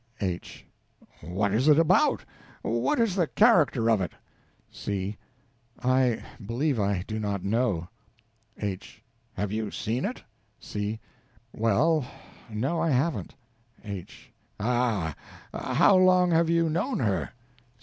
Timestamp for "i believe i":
5.77-7.03